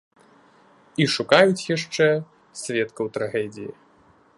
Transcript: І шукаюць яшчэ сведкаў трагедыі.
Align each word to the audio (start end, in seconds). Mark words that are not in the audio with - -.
І 1.03 1.07
шукаюць 1.15 1.67
яшчэ 1.75 2.07
сведкаў 2.63 3.05
трагедыі. 3.21 3.71